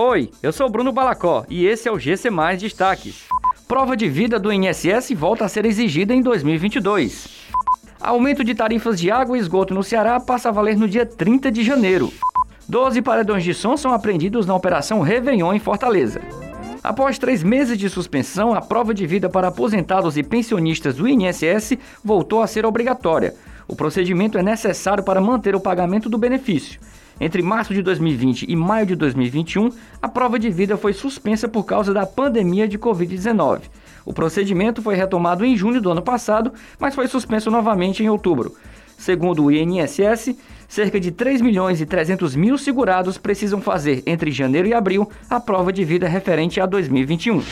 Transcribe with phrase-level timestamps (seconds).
[0.00, 3.24] Oi, eu sou Bruno Balacó e esse é o GC Mais Destaques.
[3.66, 7.48] Prova de vida do INSS volta a ser exigida em 2022.
[8.00, 11.50] Aumento de tarifas de água e esgoto no Ceará passa a valer no dia 30
[11.50, 12.12] de janeiro.
[12.68, 16.20] Doze paredões de som são apreendidos na Operação Réveillon em Fortaleza.
[16.80, 21.76] Após três meses de suspensão, a prova de vida para aposentados e pensionistas do INSS
[22.04, 23.34] voltou a ser obrigatória.
[23.68, 26.80] O procedimento é necessário para manter o pagamento do benefício.
[27.20, 29.70] Entre março de 2020 e maio de 2021,
[30.00, 33.60] a prova de vida foi suspensa por causa da pandemia de Covid-19.
[34.06, 38.54] O procedimento foi retomado em junho do ano passado, mas foi suspenso novamente em outubro.
[38.96, 40.34] Segundo o INSS,
[40.66, 45.38] cerca de 3 milhões e 300 mil segurados precisam fazer entre janeiro e abril a
[45.38, 47.42] prova de vida referente a 2021.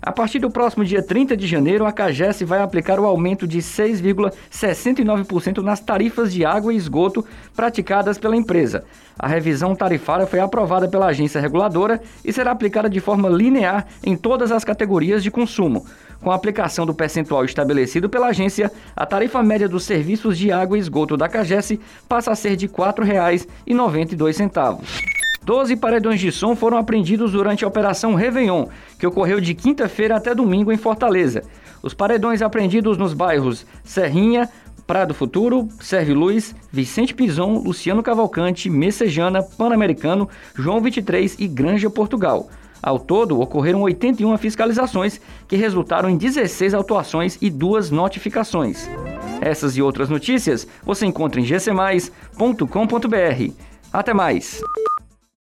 [0.00, 3.58] A partir do próximo dia 30 de janeiro, a CAGES vai aplicar o aumento de
[3.58, 7.24] 6,69% nas tarifas de água e esgoto
[7.54, 8.84] praticadas pela empresa.
[9.18, 14.16] A revisão tarifária foi aprovada pela agência reguladora e será aplicada de forma linear em
[14.16, 15.86] todas as categorias de consumo.
[16.20, 20.76] Com a aplicação do percentual estabelecido pela agência, a tarifa média dos serviços de água
[20.76, 25.11] e esgoto da CAGES passa a ser de R$ 4,92.
[25.44, 28.66] Doze paredões de som foram apreendidos durante a Operação Réveillon,
[28.98, 31.42] que ocorreu de quinta-feira até domingo em Fortaleza.
[31.82, 34.48] Os paredões apreendidos nos bairros Serrinha,
[34.86, 42.48] Prado Futuro, Serve Luz, Vicente Pison, Luciano Cavalcante, Messejana, Pan-Americano, João 23 e Granja Portugal.
[42.80, 48.88] Ao todo, ocorreram 81 fiscalizações, que resultaram em 16 autuações e duas notificações.
[49.40, 53.52] Essas e outras notícias você encontra em gcmais.com.br.
[53.92, 54.60] Até mais!